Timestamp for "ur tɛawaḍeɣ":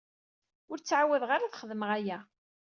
0.71-1.29